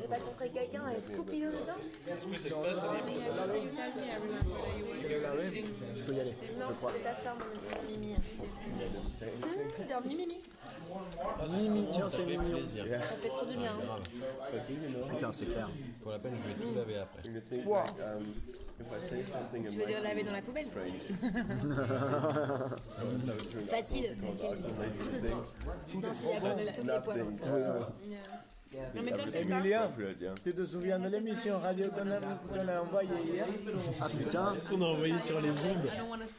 [0.00, 1.78] J'ai pas compris quelqu'un et Scoopy dedans?
[5.94, 6.92] Tu peux y aller, Non, je tu crois.
[6.92, 8.14] peux t'asseoir, mon Mimi.
[8.14, 10.26] Hum, Dire Mimi.
[11.50, 12.58] Mimi, tiens, c'est mignon.
[12.64, 13.72] Ça fait trop de bien.
[13.72, 13.98] hein.
[15.10, 15.68] Putain, c'est clair.
[16.02, 17.22] Pour la peine, je vais tout laver après.
[17.22, 17.30] Tu
[19.78, 20.68] veux dire laver dans la poubelle?
[23.70, 24.56] Facile, facile.
[25.94, 27.26] Non, s'il y a comme toutes les poils.
[29.34, 29.90] Emilien,
[30.20, 30.34] yeah.
[30.42, 33.46] tu te souviens de l'émission radio qu'on a, qu'on a envoyée hier
[34.00, 35.88] Ah putain, Qu'on a envoyé sur les ondes.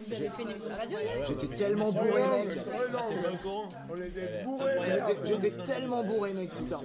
[0.06, 2.60] Vous avez fait une émission de radio hier j'étais tellement bourré, mec.
[3.90, 4.46] On était.
[5.24, 6.80] J'étais- tellement bourré, mec, putain.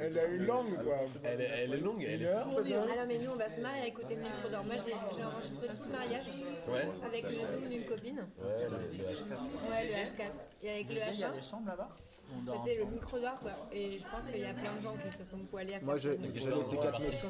[0.00, 0.96] Elle a eu longue, quoi.
[1.24, 3.48] Elle est, elle est longue, elle Une est heure, peut-être Alors, mais nous, on va
[3.48, 4.64] se marier à écouter le micro d'or.
[4.64, 6.24] Moi, j'ai j'ai enregistré tout le mariage
[6.68, 6.88] Ouais.
[7.04, 8.18] avec le Zoom d'une copine.
[8.38, 9.70] Ouais, le le H4.
[9.70, 10.40] Ouais, le H4.
[10.62, 11.32] Et avec le H1,
[12.46, 13.52] c'était le micro d'or, quoi.
[13.72, 15.86] Et je pense qu'il y a plein de gens qui se sont poilés à faire
[15.86, 17.22] Moi, j'ai j'ai laissé 4 messages.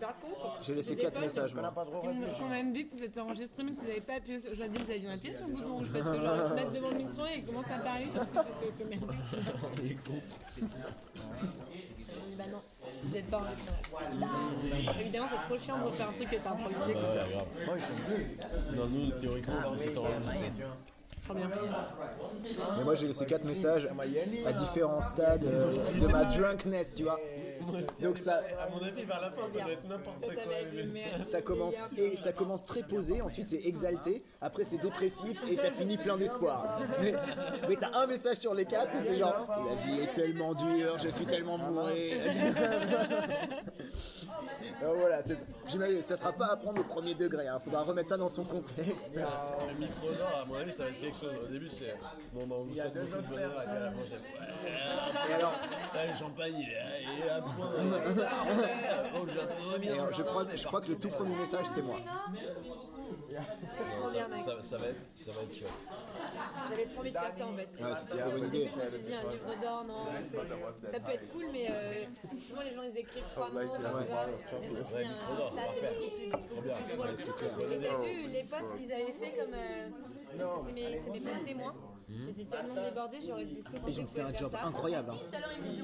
[0.00, 2.42] Par contre, J'ai laissé des 4 potes messages, On pas trop Quand réfléchi.
[2.42, 4.54] on me dit que vous êtes enregistré mais que vous n'avez pas appuyé sur...
[4.54, 6.54] J'aurais dit que vous avez bien appuyé sur le bouton rouge parce que genre se
[6.54, 9.98] mettre devant le micro et il commence à parler comme si c'était automatique.
[12.10, 12.60] On dit bah non,
[13.02, 13.74] vous êtes pas enregistré.
[13.94, 15.00] Ah.
[15.00, 16.94] Évidemment, c'est trop chiant de refaire un truc que t'as improvisé.
[18.74, 20.52] Non, nous, théoriquement, tout est enregistré.
[21.34, 21.50] Bien.
[22.76, 23.88] Mais moi, j'ai laissé 4 messages
[24.46, 27.18] à différents stades euh, de ma drunkness, tu vois.
[28.00, 31.74] Donc ça, À mon avis, vers la fin, ça doit être n'importe ça ça commence
[31.96, 36.16] et ça commence très posé, ensuite c'est exalté, après c'est dépressif et ça finit plein
[36.16, 36.78] d'espoir.
[37.00, 37.12] Mais,
[37.68, 40.98] mais t'as un message sur les quatre et c'est genre la vie est tellement dure,
[40.98, 42.12] je suis tellement bourré.
[44.80, 48.10] Alors voilà, c'est- j'imagine, ça sera pas à prendre au premier degré, hein, faudra remettre
[48.10, 49.12] ça dans son contexte.
[49.16, 51.34] Le micro d'or, à mon avis, ça va être quelque chose.
[51.44, 51.96] Au début, c'est.
[52.32, 55.30] Bon, bah, on vous souhaite beaucoup de bonheur, et puis à la fin, c'est.
[55.30, 55.52] Et alors,
[55.94, 57.70] Ah, le champagne, il est, il à point.
[59.16, 59.26] Oh,
[60.56, 61.96] je crois que le tout premier message c'est moi.
[63.38, 65.70] Ça, ça va être, ça va être chouette.
[66.68, 67.68] J'avais trop envie de faire ça en fait.
[67.80, 68.70] Ouais, c'était Au une bonne début, idée.
[68.70, 70.04] je me suis dit un livre d'or, non,
[70.90, 72.04] ça peut être cool, mais euh,
[72.46, 74.02] souvent les gens ils écrivent trois mots, tu vois.
[74.62, 77.72] Et je me suis dit, un- ça c'est beaucoup plus, beaucoup plus drôle.
[77.72, 79.54] Et t'as vu les potes ce qu'ils avaient fait comme.
[79.54, 79.88] euh,
[80.38, 81.74] parce que c'est mes, c'est mes potes témoins.
[82.10, 85.10] J'étais tellement débordée, j'aurais dit ce que Ils ont fait un job incroyable.
[85.10, 85.16] hein.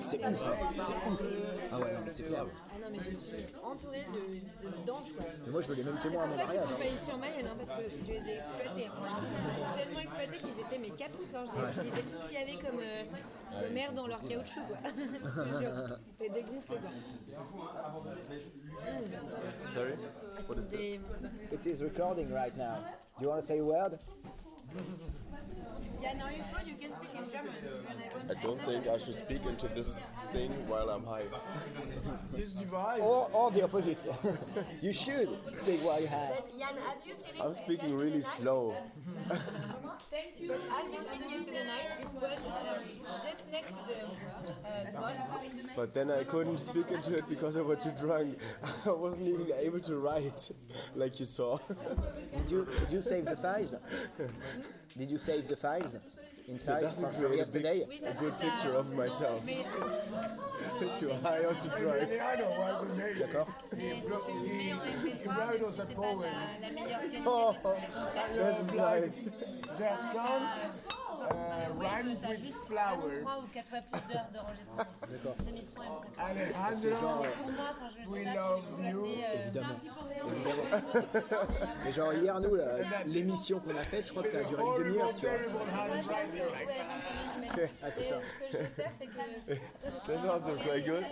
[0.01, 0.39] C'est ouf,
[0.73, 0.81] c'est
[1.11, 1.21] ouf.
[1.71, 2.47] Ah ouais, non, mais c'est clair.
[2.49, 3.27] Ah non, mais je suis
[3.62, 5.25] entourée de, de d'anges quoi.
[5.45, 6.73] Mais moi je veux les mêmes C'est témoins à pour mon ça qu'ils mariage.
[6.73, 8.87] sont pas ici en Mayenne, hein, parce que je les ai exploités.
[8.87, 9.77] hein.
[9.77, 11.35] Tellement exploités qu'ils étaient mes capoutes.
[11.35, 11.45] Hein.
[11.73, 14.61] Je les ai tous y avait comme, euh, comme air dans leur caoutchouc.
[14.67, 14.79] Quoi.
[14.85, 15.99] Je te jure.
[16.21, 16.79] Et dégonflés.
[16.79, 16.91] Quoi.
[19.75, 19.93] Sorry?
[20.71, 21.01] Des...
[21.53, 22.79] It is recording right now.
[23.19, 23.99] Do you want to say a word?
[26.05, 27.55] Yeah, now you sure you can speak in German?
[28.29, 29.97] I I don't think I should speak into this
[30.33, 31.25] thing while I'm high.
[32.33, 33.01] This device.
[33.01, 34.05] Or, or the opposite.
[34.83, 36.29] you should speak while you have.
[36.37, 37.41] But Jan, have you seen it?
[37.43, 38.37] I'm speaking yesterday really night?
[38.37, 38.77] slow.
[40.11, 40.49] Thank you.
[40.49, 41.89] But have you seen yesterday night?
[42.01, 42.85] It was um,
[43.25, 44.01] just next to the
[44.69, 45.44] uh, goal.
[45.77, 48.39] But then I couldn't speak into it because I was too drunk.
[48.87, 50.51] I wasn't even able to write,
[50.95, 51.59] like you saw.
[52.37, 53.75] Did you did you save the files?
[54.97, 55.97] Did you save the files
[56.47, 57.85] inside doesn't from create a yesterday?
[57.89, 59.43] Oui, A parce good que t'as- picture of myself.
[59.45, 59.65] Mais,
[60.99, 62.03] Too high or too drunk.
[62.03, 63.19] Emiliano wasn't me.
[63.19, 63.49] D'accord.
[63.73, 66.23] mais si tu le mets en MP3, Ibrahim même dans si cette c'est pas pauvre.
[66.25, 69.31] la, la meilleure qualité, Oh, parce que c'est compressé.
[69.79, 70.95] that's nice.
[71.29, 73.21] Their son uh, Ouais, rhymes ça with juste flower.
[73.23, 74.85] 3 ou 4 fois plus d'heures d'enregistrement.
[75.11, 75.35] D'accord.
[75.45, 76.19] J'ai mis 3 MP3.
[76.19, 79.05] Alejandro, Pour moi, enfin, je we love you.
[79.07, 79.81] euh, Évidemment.
[81.85, 82.65] Mais genre hier nous là,
[83.07, 85.35] l'émission qu'on a faite, je crois que ça a duré une demi-heure, tu vois.
[85.37, 86.85] terrible Moi, je pense que, handwriting ouais, like that.
[87.35, 88.17] 20 minutes, mais- Ah, c'est Et ça.
[88.21, 89.12] Ce que je vais faire, c'est que.
[90.06, 91.05] That's also quite good.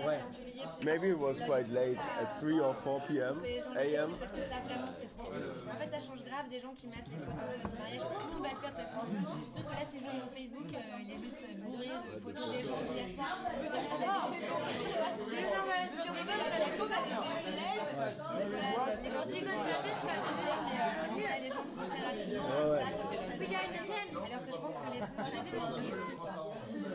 [0.85, 3.41] Maybe it was quite late, at 3 or 4 p.m.
[3.77, 4.11] A.m.
[4.19, 5.29] Parce que ça, vraiment, c'est trop.
[5.29, 8.01] En fait, ça change grave des gens qui mettent les photos du mariage.
[8.01, 9.01] Tout le monde va le faire de toute façon.
[9.07, 12.47] Je suis sûre que là, si mon Facebook, euh, il est juste bourré de photos
[12.51, 13.39] des gens d'hier soir.
[13.43, 13.53] A.
[13.53, 14.19] Les gens y a
[19.03, 19.79] Les gens disent que c'est
[20.13, 22.49] facile, mais voilà, les gens le font très rapidement.
[23.39, 24.17] Peut être facile.
[24.27, 25.01] Alors que je pense que les.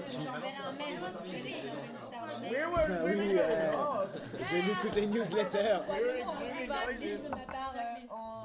[0.09, 2.51] J'enverrai un mail, moi, si vous savez que je une star mail.
[2.63, 4.06] Ah oui, euh,
[4.50, 5.80] j'ai lu toutes les newsletters.
[6.45, 7.75] C'est pas actif de ma part
[8.09, 8.37] en.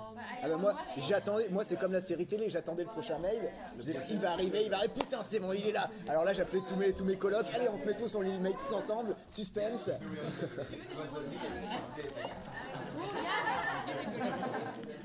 [0.45, 3.83] Ah bah moi, j'attendais, moi c'est comme la série télé, j'attendais le prochain mail, je
[3.83, 5.89] disais, il va arriver, il va arriver, putain c'est bon, il est là.
[6.09, 8.37] Alors là j'appelais tous mes, tous mes colocs, allez on se met tous, on les
[8.39, 9.89] met tous ensemble, suspense.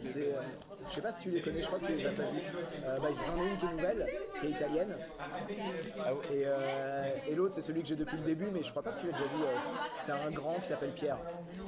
[0.02, 0.42] C'est, euh,
[0.90, 2.42] je sais pas si tu les connais, je crois que tu les as pas vus.
[2.86, 4.08] Euh, bah, J'en ai une qui est nouvelle,
[4.40, 4.96] qui est italienne.
[6.34, 8.92] Et, euh, et l'autre, c'est celui que j'ai depuis le début, mais je crois pas
[8.92, 9.44] que tu l'as déjà vu.
[9.44, 9.56] euh,
[10.06, 11.18] c'est un grand qui s'appelle Pierre.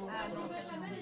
[0.09, 0.25] Ah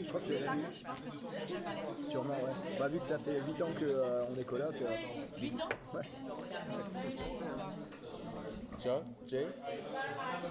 [0.03, 0.61] Je crois que tu l'as vu.
[0.61, 1.79] contre, je pense que tu m'en as déjà parlé.
[2.09, 2.77] Sûrement, ouais.
[2.79, 4.75] Bah, vu que ça fait 8 ans qu'on est coloc.
[4.81, 4.95] euh,
[5.39, 6.01] 8 ans ouais.
[8.79, 9.47] Joe, Jay,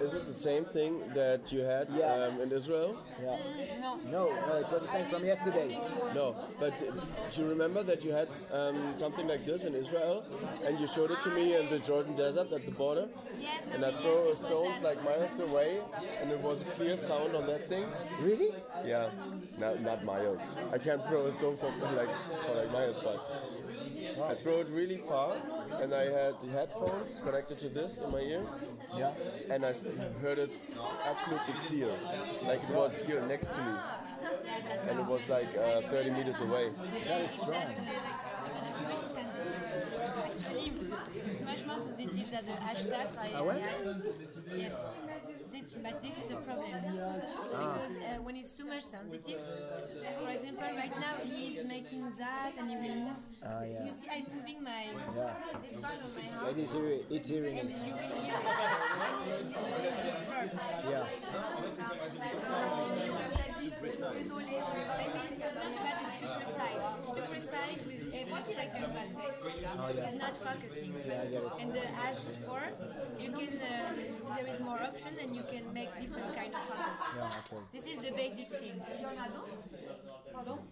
[0.01, 2.25] is it the same thing that you had Yeah.
[2.25, 2.97] um, in Israel?
[3.23, 3.37] Yeah.
[3.79, 4.11] Non.
[4.11, 5.79] No, no, it was the same from yesterday.
[6.13, 6.73] No, but
[7.33, 10.25] do you remember that you had um, something like this in Israel,
[10.65, 13.07] and you showed it to me in the Jordan Desert at the border,
[13.39, 15.79] Yes, and I throw it stones like miles away,
[16.21, 17.85] and it was a clear sound on that thing.
[18.21, 18.51] Really?
[18.85, 19.09] Yeah,
[19.57, 20.57] not, not miles.
[20.73, 22.09] I can't throw a stone for like
[22.45, 23.19] for like miles, but
[24.23, 25.35] I throw it really far,
[25.81, 28.43] and I had the headphones connected to this in my ear,
[28.95, 29.13] Yeah.
[29.49, 29.73] and I
[30.21, 30.57] heard it
[31.05, 31.91] absolutely clear,
[32.43, 33.73] like it was here next to me,
[34.89, 36.71] and it was like uh, 30 meters away.
[37.05, 37.53] That is strong.
[37.53, 39.67] Because it's really sensitive.
[40.17, 40.71] Actually,
[41.31, 43.17] it's much more sensitive than the H4.
[43.17, 43.55] I, Ah ouais?
[43.55, 44.01] I had.
[44.57, 44.73] Yes.
[45.51, 46.71] This, but this is a problem.
[46.73, 49.39] Because uh, when it's too much sensitive,
[50.21, 53.15] for example, right now he is making that and he will move.
[53.45, 53.85] Ah, yeah.
[53.85, 54.85] You see, I'm moving my
[55.15, 55.33] Yeah.
[55.63, 56.59] this part of my It arm.
[56.59, 57.77] is hearing, it's hearing And it.
[57.77, 58.45] you will hear it.
[59.39, 60.51] And you will disturb.
[60.89, 61.05] Yeah.
[63.87, 64.59] Désolé.
[64.59, 66.81] I mean, it's not that it's too precise.
[66.99, 69.27] It's too precise with every frequency.
[70.03, 70.93] It's not focusing.
[71.61, 72.63] And the H4,
[73.19, 76.99] you can, um, there is more option and you can make different kind of focus.
[77.15, 77.61] Yeah, okay.
[77.73, 78.83] This is the basic things.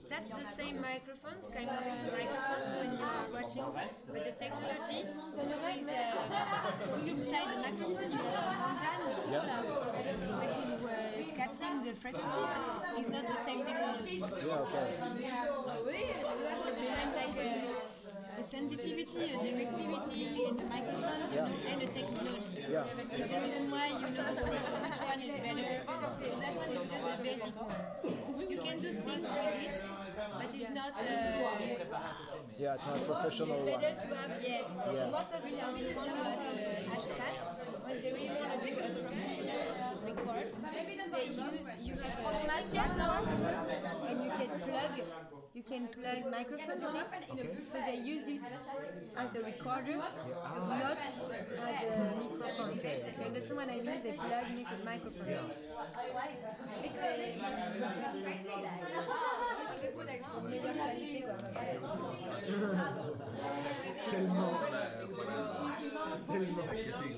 [0.10, 1.82] That's the same microphones, kind of
[2.12, 9.36] microphones when you're watching, but the technology is uh, inside the microphone you have a
[9.36, 12.54] membrane, which is uh, capturing the frequencies.
[12.98, 14.18] It's not the same technology.
[14.20, 14.98] Yeah, okay.
[15.20, 15.76] You have all
[16.66, 17.95] the time like uh,
[18.38, 22.66] the sensitivity, the directivity in the microphones you know, and the technology.
[22.70, 22.84] Yeah.
[23.12, 25.82] It's the reason why you know which one is better.
[26.24, 27.76] So that one is just the basic one.
[28.50, 29.82] You can do things with it,
[30.40, 30.94] but it's not.
[31.00, 32.16] Uh,
[32.58, 33.82] Yeah, it's not a professional it's one.
[33.82, 34.68] better to have yes.
[34.94, 35.10] Yeah.
[35.12, 36.54] Most of the the one who has a
[36.88, 37.36] hashcat,
[37.84, 39.60] when they really want to do a professional
[40.08, 40.48] record,
[41.12, 43.28] they use you have a background
[44.08, 44.94] and you can plug
[45.56, 47.08] you can plug microphone on it.
[47.72, 48.42] So they use it
[49.18, 50.12] as a recorder, not
[50.98, 52.76] as a microphone.
[52.76, 54.02] You understand what I mean?
[54.04, 55.52] They plug micro- microphone.
[60.34, 61.36] C'est meilleure qualité quoi.
[64.12, 64.54] Tellement.
[66.28, 67.16] Tellement catégorie.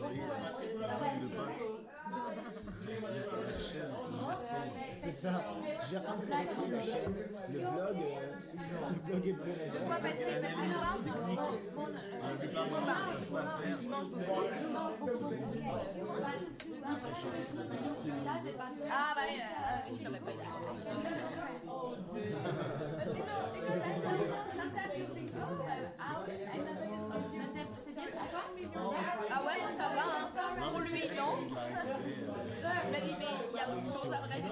[5.04, 5.42] C'est ça.
[5.89, 7.15] J'ai ressenti la chaîne,
[7.50, 9.71] le blog, euh, le blog hebdomadaire.
[18.89, 20.31] Ah bah oui, euh, pas.
[30.92, 31.34] Lui, non.
[31.39, 33.01] Il mais
[33.54, 34.44] y a choses à redire.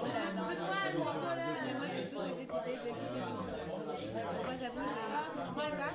[1.66, 3.40] Mais moi, je vais tout les écouter, je vais écouter tout.
[4.44, 4.86] Moi, j'avoue,
[5.54, 5.88] j'ai ça.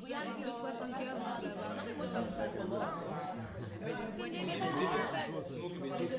[0.00, 2.44] Je vais avoir deux fois 5 heures, je vais avoir 10 heures de ça.
[3.82, 3.90] Me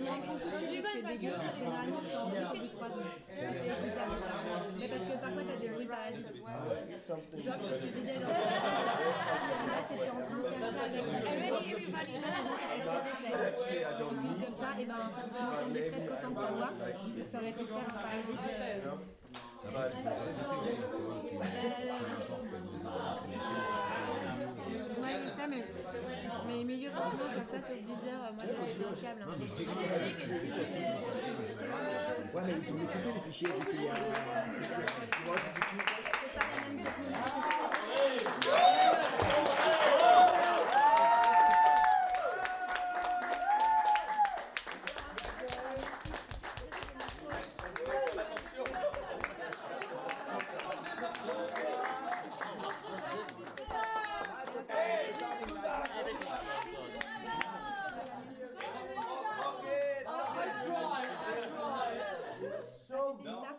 [0.10, 1.34] rends compte tout de suite ce qui est dégueu.
[1.56, 3.06] Généralement, je t'en au bout de 3 secondes.
[3.30, 4.16] Ça, c'est écoutable.
[4.80, 6.36] Mais parce que parfois, tu as des bruits parasites.
[6.36, 8.68] Genre ce que je te disais, genre, si euh,
[9.68, 11.62] là, tu étais en train de faire ça avec les gens
[13.98, 16.72] qui crient comme ça, et ben ça se entendu presque autant que ta voix.
[16.74, 18.40] Donc ça aurait pu faire un parasite.
[18.60, 18.92] euh,
[25.04, 25.64] Ouais, c'est ça, mais,
[26.48, 29.22] mais milieu, franchement, faire ça sur 10 heures, moi, je suis un câble.
[29.24, 29.36] Hein.
[32.34, 33.48] Ouais, mais ils sont découpés les fichiers.
[33.50, 34.02] donc il y a- C'est
[36.34, 37.14] pas la même technique.
[62.92, 63.58] Tu dis ça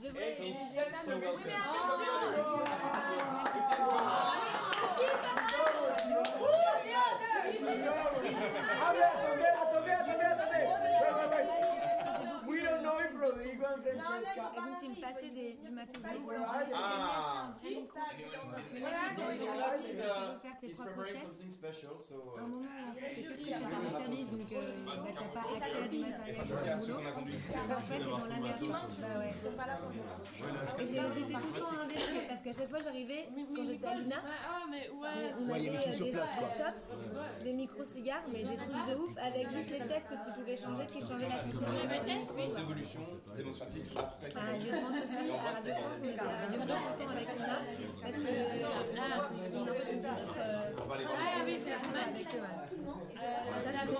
[0.00, 1.26] Je devrais utiliser ça, mais
[8.08, 10.64] Attendez, attendez, attendez, attendez.
[13.68, 16.26] Et donc, ils me passaient des, du matos de ouf.
[16.26, 17.08] Donc, je me suis dit,
[17.62, 18.88] j'ai jamais acheté un vrai micro.
[20.68, 24.92] Faire à un moment où en fait, t'es que prestataire de service, donc euh, bah,
[25.06, 26.98] t'as pas accès à du matériel de ton boulot.
[26.98, 28.64] En fait, t'es dans la merde.
[29.00, 29.32] Bah ouais.
[30.78, 33.86] Et j'ai hésité tout le temps à investir parce qu'à chaque fois, j'arrivais, quand j'étais
[33.86, 35.34] à l'INA, Ah, mais ouais.
[35.40, 36.92] on avait euh, des shops,
[37.44, 40.86] des micro-cigares, mais des trucs de ouf avec juste les têtes que tu pouvais changer
[40.86, 42.56] qui changeaient la sensibilité.
[42.56, 43.00] d'évolution
[43.36, 44.28] démocratique après.
[44.36, 47.58] À Radio France aussi, à Radio France, on était à Radio France longtemps avec Lina,
[48.02, 48.32] parce que
[48.98, 51.72] euh, Ah oui, c'est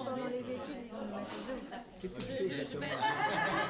[0.05, 0.99] pendant les études, ils ont.
[2.01, 2.87] Qu'est-ce que tu fais exactement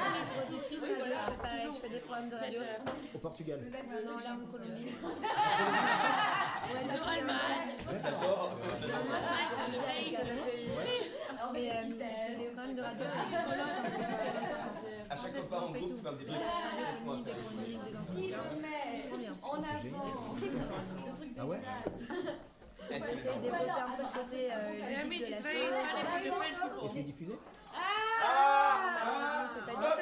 [0.07, 2.61] Je suis productrice radio, je fais pareil, je fais des programmes de radio.
[3.15, 4.85] au Portugal Non, là en Colombie.
[6.69, 7.71] Ouais, En Allemagne.
[7.87, 10.21] Non, moi je suis en.
[11.53, 13.05] Mais je fais des programmes de radio
[15.15, 15.19] truc.
[15.19, 15.97] À chaque fois en On fait groupe, tout.
[15.97, 17.15] tu vas me Des dire entretiens.
[19.07, 19.33] Trop bien.
[21.41, 21.59] Ah ouais
[22.91, 24.55] On va essayer de développer un peu le côté euh,
[25.03, 25.47] ludique de la chose.
[26.83, 27.33] Et c'est diffusé
[28.99, 29.99] Malheureusement, c'est pas stop!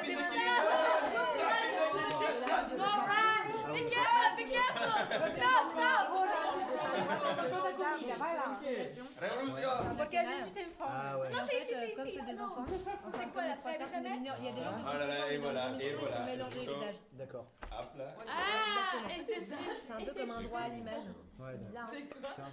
[10.80, 11.16] Ah.
[11.18, 11.72] En c'est des
[12.52, 12.66] enfants,
[13.08, 13.18] enfin
[14.10, 16.26] mineurs, il y a des gens qui Ah là là, font et voilà, et voilà.
[16.34, 17.00] les âges.
[17.12, 17.46] D'accord.
[17.64, 18.04] Hop là.
[18.26, 19.08] Ah!
[19.84, 21.02] C'est un peu comme un droit à l'image.
[21.38, 21.54] Ouais.
[21.56, 21.90] Bizarre.
[22.38, 22.50] hein.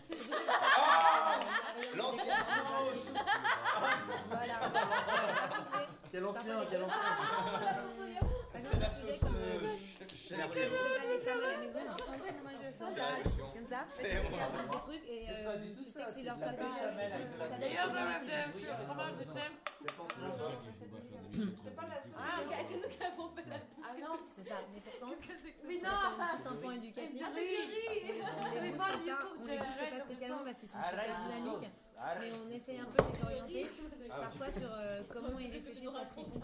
[1.95, 2.35] L'ancien
[4.29, 4.55] Voilà.
[6.11, 6.97] Quel ancien, quel ancien.
[8.65, 10.48] Euh, pas,
[11.05, 11.79] les femmes à la maison,
[13.53, 13.86] comme ça.
[14.01, 14.10] Des
[14.79, 16.63] trucs et euh, tu sais que si leur papa.
[16.63, 16.91] euh,
[17.38, 18.65] ça the les yogurt with problématique.
[18.65, 19.55] the fromage de crème?
[22.17, 25.13] Ah, ok, c'est nous qui avons fait la Ah non, C'est ça, mais pourtant,
[25.67, 25.89] mais non!
[26.43, 27.22] tout un point éducatif.
[27.24, 27.36] Ah, On
[28.50, 28.86] les booste pas,
[29.39, 31.69] on les booste pas spécialement parce qu'ils sont super dynamiques,
[32.19, 33.69] mais on essaie un peu de les orienter,
[34.07, 36.41] parfois sur euh, comment ils réfléchissent à ce qu'ils font.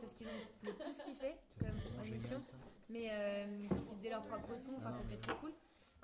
[0.00, 0.30] C'est ce qu'ils ont
[0.62, 2.40] le plus kiffé comme émission,
[2.88, 5.52] mais euh, parce qu'ils faisaient leur propre son, enfin c'était trop cool.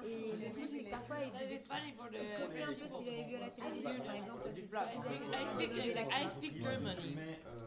[0.03, 1.89] Et le truc c'est que parfois ils des the.
[2.13, 4.61] ils copiaient un peu ce qu'ils avaient vu à la télévision, par exemple, c'est ce
[4.61, 7.17] qu'ils faisaient I speak, Germany.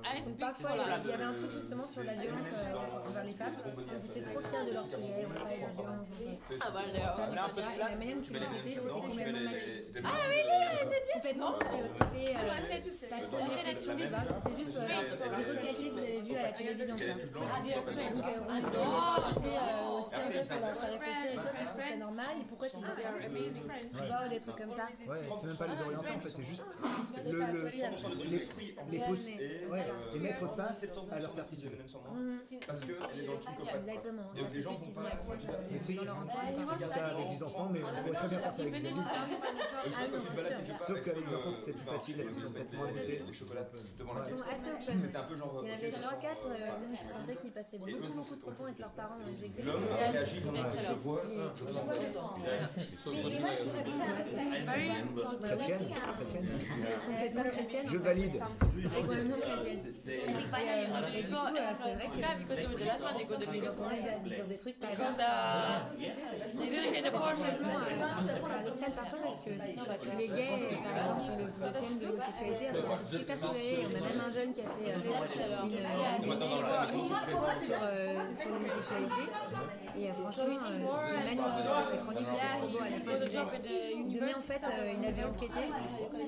[0.06, 0.78] I donc parfois, il
[1.10, 3.56] y avait- un truc justement sur la violence euh, envers les femmes.
[3.92, 6.80] Ils étaient trop fiers de leur sujet, on parlait de la violence entre Ah bah
[6.86, 7.68] etc.
[7.76, 9.94] Et la manière dont ils le traitaient, c'était complètement machiste.
[10.06, 12.24] Ah oui, oui, Complètement stéréotypé.
[12.38, 14.20] euh, T'as trop de réflexion, tu vois.
[14.28, 16.96] C'était juste euh, les requêtés qu'ils avaient vus à la télévision.
[16.96, 17.40] Donc euh,
[18.48, 18.62] on les
[19.58, 22.78] euh, aussi un peu pour leur faire réfléchir et trouves ça normal et pourquoi tu
[22.78, 22.92] dis ça
[23.92, 24.88] Tu vois, des trucs comme ça.
[25.08, 26.64] Ouais, c'est même pas les orienter en fait, c'est juste
[27.26, 27.38] le, le-
[28.30, 28.48] les,
[28.92, 31.72] les, pos- ouais, les mettre face à leur certitude.
[32.68, 33.56] Parce que elle est dans le truc.
[33.78, 34.96] Exactement, qu'ils ont acquise
[35.72, 38.62] Mais tu sais, tu ça avec des enfants, mais on pourrait très bien faire ça
[38.62, 39.08] avec des adultes.
[39.08, 40.58] Ah non, c'est sûr.
[40.88, 43.22] Sauf qu'avec des enfants, c'est peut-être plus facile, ils sont peut-être moins goûtés.
[43.28, 45.02] Les chocolats devant la Ils sont assez open.
[45.02, 45.62] C'était un peu genre.
[45.64, 45.98] Il y en avait 3-4,
[46.48, 46.70] euh,
[47.00, 49.66] tu sentais qu'ils passaient beaucoup, beaucoup trop de temps avec leurs parents dans les églises.
[49.66, 51.22] Je vois.
[55.44, 55.88] Chrétienne
[56.18, 56.48] Chrétienne
[57.06, 57.86] complètement chrétienne.
[57.88, 58.42] Je valide.
[63.28, 65.22] Que je les entendais dire des trucs, par exemple,
[66.58, 67.46] They didn't get the portion.
[67.46, 69.50] complètement paradoxal parfois parce que
[70.18, 73.86] les gays, par exemple, sur le, le thème de l'homosexualité, c'est un truc super toléré.
[73.86, 74.96] On a même un jeune qui a fait euh,
[76.94, 79.24] une, sur, l'homosexualité.
[80.00, 81.97] Et euh, franchement, c'était magnifique.
[81.98, 83.12] Chronique, à la fin.
[84.08, 85.62] Il donnait en fait, euh, il avait enquêté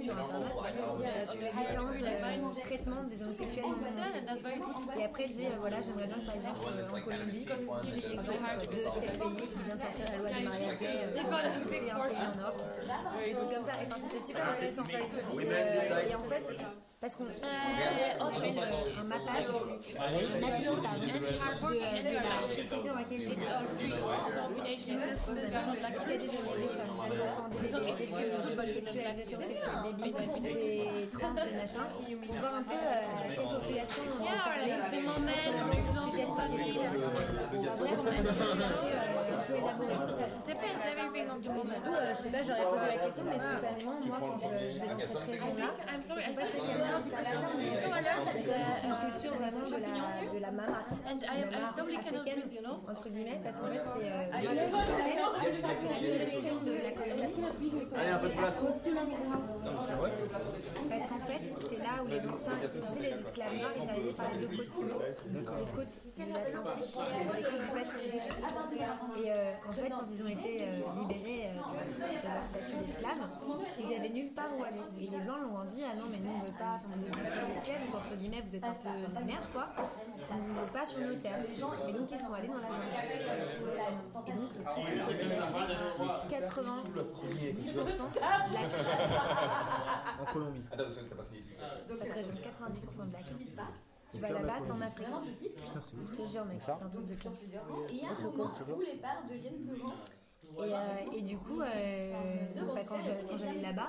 [0.01, 4.99] sur internet euh, sur les différents euh, traitements des homosexuels le.
[4.99, 7.45] Et après, il disait euh, voilà, j'aimerais bien par exemple euh, en Colombie,
[7.85, 11.15] j'ai l'exemple de tel pays qui vient de sortir la loi du mariage gay, euh,
[11.61, 12.61] c'était un pays en Europe,
[13.25, 13.71] des trucs comme ça.
[13.81, 14.83] Et enfin, c'était super intéressant.
[14.89, 16.45] Euh, et en fait,
[17.01, 23.21] parce qu'on fait euh, un mappage, un mapping pardon, de, de la société dans laquelle
[23.21, 23.47] ils vivent.
[25.81, 28.31] Parce qu'il y a des, des femmes, des enfants, des bébés, des vieux,
[28.65, 31.87] des des hétérosexuels, des bi, des trans, des machins,
[32.27, 36.83] pour voir un peu euh, à quel population, on moments, des sujets de société.
[37.79, 38.99] Bref, on a euh,
[41.29, 44.17] on the Du coup, euh, je sais pas, j'aurais posé la question, mais spontanément, moi,
[44.19, 44.47] quand je,
[44.79, 46.88] vais dans cette région-là, I'm je pas spécialement
[48.83, 50.79] une culture vraiment de la, de la mama,
[51.79, 52.43] africaine,
[52.89, 54.69] entre guillemets, parce qu'en fait, c'est euh,
[55.99, 57.33] seule région de la colonie.
[57.95, 58.55] Allez, un peu de place.
[60.89, 64.13] Parce qu'en fait, c'est là où les anciens, tu sais, les esclaves noirs, ils arrivaient
[64.13, 64.77] par les deux côtes,
[65.33, 66.95] les côtes de l'Atlantique,
[67.35, 68.21] les côtes du Pacifique.
[69.17, 71.53] Et euh, en fait, quand ils ont été euh, libérés euh,
[72.21, 73.21] de leur statut d'esclave,
[73.79, 74.81] ils avaient nulle part où aller.
[74.99, 77.03] Et les blancs leur ont dit ah non mais nous on veut pas, enfin vous
[77.03, 78.89] êtes donc entre guillemets vous êtes un peu
[79.25, 79.67] merde quoi.
[80.31, 81.43] On ne pas sur nos terres.
[81.87, 82.85] Et donc ils sont allés dans la jungle.
[84.27, 86.89] Et donc c'est une population à 90%
[88.49, 88.71] black.
[90.19, 90.63] En Colombie.
[91.31, 91.51] Fini.
[91.91, 93.25] Cette région, 90% black.
[94.11, 95.07] Tu vas là-bas, t'es en Afrique.
[95.63, 96.09] Putain, c'est ouf.
[96.09, 97.29] Je te jure, mec, c'est un truc de fou.
[97.89, 99.93] Et un moment où les parts deviennent plus grands.
[100.57, 102.11] Et, euh, et du coup, euh,
[102.55, 102.95] bah, quand
[103.29, 103.87] quand j'allais là-bas,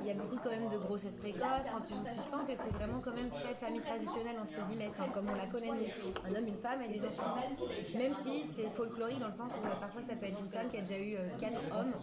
[0.00, 1.42] il y a beaucoup quand même de grossesses précoces.
[1.60, 5.08] Enfin, tu, tu sens que c'est vraiment quand même très famille traditionnelle, entre guillemets, enfin,
[5.14, 5.86] comme on la connaît nous.
[6.26, 7.34] Un homme, une femme et des enfants.
[7.96, 10.68] Même si c'est folklorique dans le sens où euh, parfois ça peut être une femme
[10.68, 11.94] qui a déjà eu euh, quatre hommes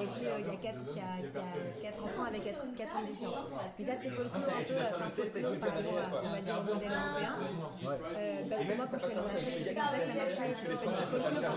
[0.00, 2.64] et qui, euh, il y a quatre, qui a, qui a quatre enfants avec quatre,
[2.74, 3.44] quatre hommes différents.
[3.78, 6.62] Mais ça, c'est folklore un peu, enfin, folklore par rapport à, on va dire, au
[6.72, 7.34] modèle européen.
[8.48, 10.54] Parce que moi, quand je suis allée en Afrique, c'était comme ça que ça marchait.
[10.56, 11.52] C'était pas du tout folklore.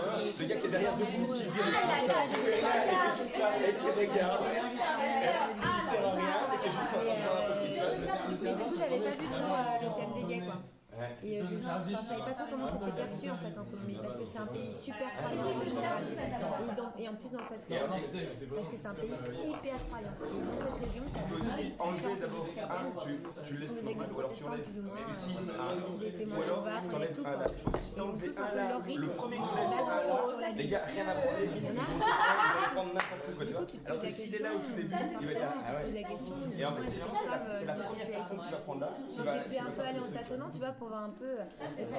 [1.56, 1.75] enfin,
[8.42, 10.75] mais du coup, j'avais pas vu trop euh, le thème des gays, quoi.
[11.26, 11.60] Et euh, je, je
[12.06, 14.72] savais pas trop comment c'était perçu en fait en Colombie parce que c'est un pays
[14.72, 15.42] super croyant.
[15.42, 16.02] en général.
[16.06, 17.86] Et, dans- et en plus dans cette région,
[18.54, 19.10] parce que c'est un pays
[19.42, 20.14] hyper croyant.
[20.22, 21.26] Et dans cette région, tu as
[23.42, 27.22] qui sont des églises protestantes plus ou moins, euh, des témoins de Jéhovah, et tout
[27.22, 27.32] quoi.
[27.96, 29.56] Ils ont tous un peu leur rythme, ils se
[30.28, 30.48] sur la.
[30.50, 31.86] Et il y en a
[33.46, 36.94] du coup, tu te poses la question, forcément, tu te poses la question de est-ce
[36.94, 40.88] qu'ils savent tu Donc vas- je suis un peu allée en tâtonnant, tu vois, pour
[40.88, 41.36] voir un peu.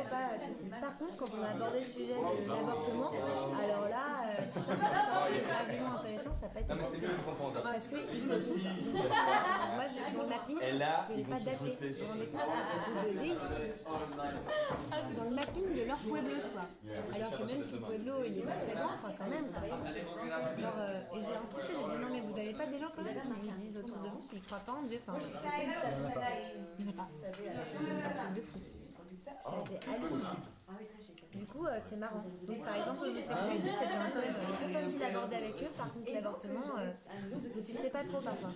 [0.09, 0.77] Pas.
[0.81, 5.05] Par contre, quand on a abordé le sujet de l'avortement, alors là, euh, on a
[5.05, 6.69] sorti des arguments intéressants, ça n'a pas été
[7.25, 7.61] comprendre.
[7.63, 8.63] Parce que ils veulent tous-
[9.77, 11.57] moi, je, dans le mapping, Et là, il avait pas daté.
[11.57, 13.53] Vous vous rendez compte Ou de déistes.
[15.17, 16.65] Dans le mapping de leur pueblos, quoi.
[17.15, 19.47] Alors que même si le pueblo, il n'est pas très grand, enfin, quand même.
[20.57, 23.03] Genre, euh, et j'ai insisté, j'ai dit non, mais vous n'avez pas des gens quand
[23.03, 24.99] même qui vous disent autour de vous qu'ils ne croient pas en Dieu.
[25.07, 27.07] Enfin, il n'y en a pas.
[27.37, 28.59] C'est un truc de fou.
[29.43, 30.35] Ça a été hallucinant.
[31.33, 32.23] Du coup, euh, c'est marrant.
[32.47, 35.69] Donc, par exemple, l'homosexualité, c'était un thème euh, très facile à aborder avec eux.
[35.77, 36.91] Par contre, l'avortement, euh,
[37.63, 38.49] tu sais pas trop parfois.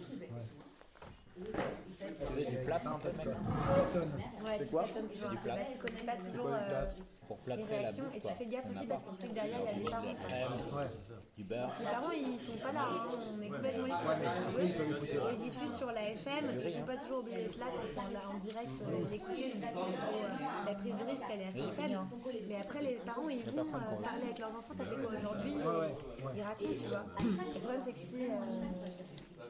[1.38, 3.28] Du plat, un peu, mec.
[3.28, 5.50] Ouais, C'est tu quoi t'étonnes toujours un peu.
[5.50, 6.86] Bah, tu connais pas toujours euh,
[7.28, 9.70] Pour les réactions et tu fais gaffe aussi parce qu'on sait que derrière, il y
[9.70, 10.82] a des parents.
[11.36, 11.74] Du beurre.
[11.80, 13.10] Les parents, ils sont pas là, hein.
[13.34, 15.32] on est complètement libres sur Facebook.
[15.32, 18.36] Ils diffusent sur la FM, ils sont pas toujours obligés d'être là quand c'est en,
[18.36, 19.18] en direct, euh,
[19.72, 22.00] trop, euh, la prise de risque elle est assez faible.
[22.48, 26.38] Mais après, les parents, ils vont parler avec leurs enfants, t'as fait quoi aujourd'hui et
[26.38, 27.06] Ils racontent, tu vois.
[27.20, 28.18] Le problème, c'est que si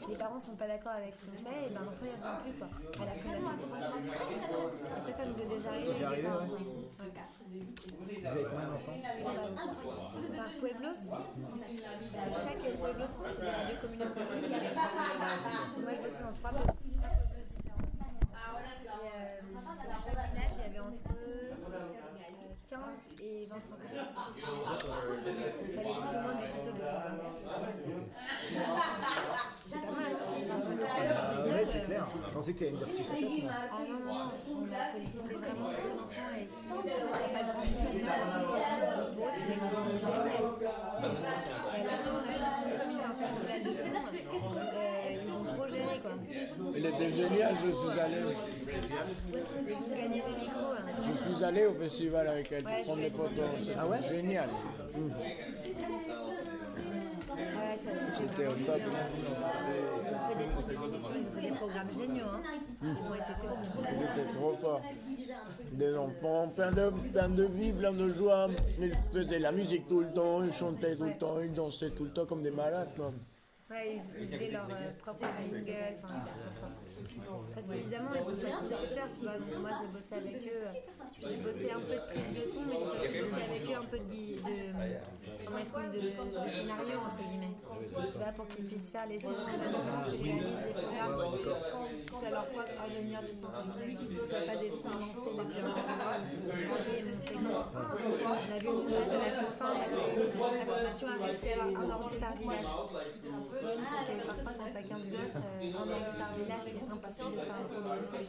[0.08, 2.54] les parents sont pas d'accord avec ce qu'on fait, et ben l'enfant il revient plus
[2.58, 2.68] quoi,
[3.02, 3.52] à la fondation.
[3.52, 5.90] Et ça, ça nous est déjà arrivé.
[5.92, 6.32] avec arrivé, ouais.
[6.32, 6.42] quoi.
[6.42, 7.12] Ouais.
[7.52, 8.98] Vous avez combien d'enfants
[10.36, 11.02] D'un pueblos,
[12.14, 14.28] parce que chaque pueblos, en fait, c'est des radios communautaires.
[15.78, 16.74] Moi, je bossais dans trois pueblos.
[18.82, 21.52] Et euh, dans chaque village, il y avait entre euh,
[22.70, 22.80] 15
[23.22, 23.90] et 25 ans.
[25.70, 26.78] Ça allait plus ou moins du Tito de
[29.64, 30.14] C'est pas mal.
[30.48, 32.06] 25 ans, Ouais, c'est clair.
[32.10, 33.44] Je pensais que tu allais me dire 6 ou 7.
[33.44, 33.52] moi.
[33.72, 37.00] Ah non, non, non, on a sollicité vraiment beaucoup d'enfants et en fait, il n'y
[37.02, 38.16] a pas grand chose à faire.
[39.16, 40.46] Pour eux, c'est une activité géniale.
[41.72, 43.92] Et à la fin, on a fait un festival de son.
[45.12, 46.12] Ils ont trop géré quoi.
[46.76, 48.18] Il était génial, je suis allé.
[48.22, 50.72] Ils ont gagné des micros.
[50.72, 50.84] hein.
[51.02, 53.50] Je suis allé au festival avec elle, Ouais, je prendre photos.
[53.60, 54.00] C'était Ah ouais?
[54.10, 54.50] Génial.
[57.36, 58.88] Ouais, ça c'était vraiment bien.
[60.04, 62.26] Ils ont fait des trucs, des émissions, ils ont fait des programmes géniaux.
[62.34, 62.42] Hein.
[62.82, 63.56] Ils ont été trop.
[63.80, 64.82] Ils étaient trop forts.
[65.72, 68.50] Des enfants, plein de, plein de vie, plein de joie.
[68.80, 72.04] Ils faisaient la musique tout le temps, ils chantaient tout le temps, ils dansaient tout
[72.06, 72.90] le temps comme des malades.
[72.96, 73.12] quoi.
[73.72, 77.46] Ouais, ils, ils faisaient leur euh, propre jingle, enfin, c'était trop fort.
[77.56, 79.38] Parce qu'évidemment, ils ont pas de producteurs, tu vois.
[79.40, 80.64] Donc, moi, j'ai bossé avec eux.
[80.68, 80.74] euh,
[81.22, 83.86] J'ai bossé un peu de prise de son, mais j'ai surtout bossé avec eux un
[83.86, 84.12] peu de,
[84.44, 87.56] de comment est-ce qu'on dit, de, de scénario, entre guillemets.
[88.12, 91.38] Tu vois, pour qu'ils puissent faire les sons, qu'ils réalisent les programmes,
[92.04, 95.31] qu'ils soient leur propre ingénieur du son, que ce soit pas des sons
[97.74, 100.00] On a vu une image à la toute fin parce que
[100.58, 102.66] la fondation a réussi à avoir un ordi par village.
[104.06, 107.38] C'est que parfois, quand t'as 15 gosses, euh, un ordi par village, c'est impossible de
[107.42, 108.28] faire un cours de montage.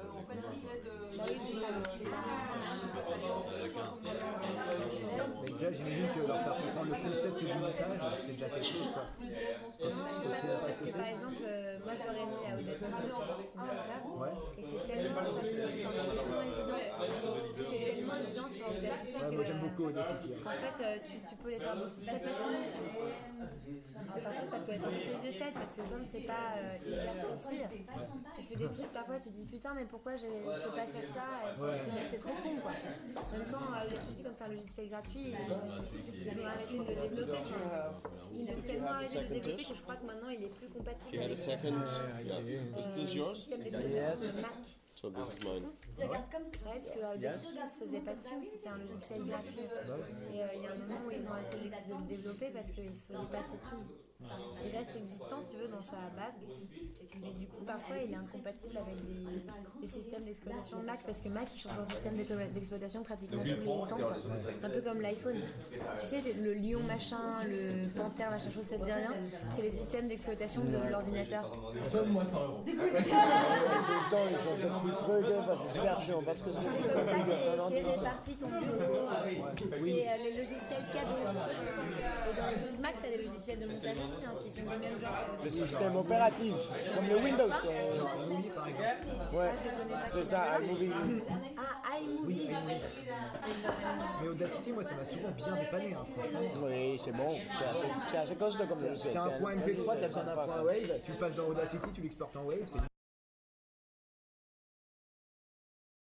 [0.00, 2.24] Bah oui, c'est ça, mais c'est pas-
[5.42, 8.90] Mais déjà, j'imagine que leur faire comprendre le concept du montage, c'est déjà quelque chose,
[8.94, 9.04] quoi.
[9.20, 13.20] Non, pas trop, parce que par exemple, euh, moi je l'aurais mis à Audacity sur
[13.20, 13.80] Montage,
[14.58, 16.80] et c'est tellement facile, c'est tellement évident,
[17.56, 20.28] tout est tellement évident sur Audacity moi j'aime beaucoup Audacity.
[20.34, 20.40] hein.
[20.46, 21.76] En fait, euh, tu, tu peux les faire.
[21.76, 22.58] Bosser très facilement.
[24.16, 26.56] Et parfois, ça peut être un peu prise de tête parce que comme c'est pas
[26.58, 27.62] euh, hyper précis,
[28.36, 31.08] tu fais des trucs, parfois tu te dis putain, mais pourquoi je peux pas faire
[31.12, 31.24] ça
[32.10, 32.72] C'est trop con quoi.
[33.16, 37.08] En même temps, euh, Audacity, comme c'est un logiciel gratuit, ils ont arrêté de le
[37.08, 37.38] développer.
[38.32, 40.68] Ils ont tellement arrêté de le développer que je crois que maintenant il est plus
[40.68, 44.52] compatible avec this le système d'exploitation de Mac.
[44.94, 45.64] So this is mine.
[45.98, 46.06] Ouais,
[46.64, 49.60] parce que Audacity ne se faisait pas de thunes, c'était un logiciel gratuit.
[50.34, 52.70] Et euh, il y a un moment où ils ont arrêté de le développer parce
[52.70, 53.86] qu'ils ne se faisaient pas assez de thunes.
[54.64, 56.34] Il reste existant, si tu veux, dans sa base.
[57.22, 59.26] Mais du coup, parfois, il est incompatible avec des,
[59.80, 63.42] des systèmes d'exploitation de Mac parce que Mac, il change en système d'explo- d'exploitation pratiquement
[63.42, 63.96] tous les 100.
[63.96, 64.16] quoi.
[64.62, 65.40] Un peu comme l'iPhone.
[65.98, 69.12] Tu sais, le lion machin, le panthère machin chose, ça te dit rien
[69.50, 71.50] C'est les systèmes d'exploitation de l'ordinateur.
[71.50, 72.14] Tout le
[74.10, 77.04] temps, ils changent de petits trucs, hein, c'est super chiant parce que c'est C'est comme
[77.08, 77.18] ça
[77.70, 79.08] qu'est réparti ton bureau.
[79.82, 81.20] C'est euh, les logiciels cadeaux.
[81.20, 84.60] Et dans le truc Mac, tu as des logiciels de montage aussi hein, qui sont
[84.60, 85.10] du même genre.
[85.38, 86.54] que- Le système opératif,
[86.94, 87.48] comme le Windows.
[87.48, 87.70] quoi.
[87.70, 90.08] Ouais, Ah, je le connais pas.
[90.08, 90.92] c'est ça, iMovie.
[91.56, 92.50] Ah, iMovie.
[94.22, 96.40] Mais Audacity, moi ça m'a souvent bien dépanné, hein, franchement.
[96.62, 99.14] Oui, c'est bon, c'est assez, assez costaud comme logiciel.
[99.14, 100.62] T'as un point très- MP3, t'as besoin d'un point.
[100.62, 102.78] Wave, tu le passes dans Audacity, tu l'exportes en Wave, c'est